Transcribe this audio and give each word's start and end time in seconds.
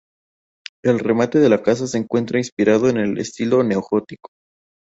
El 0.83 0.97
remate 0.97 1.37
de 1.37 1.47
la 1.47 1.61
casa 1.61 1.85
se 1.85 1.99
encuentra 1.99 2.39
inspirado 2.39 2.89
en 2.89 2.97
el 2.97 3.19
estilo 3.19 3.61
neogótico. 3.63 4.31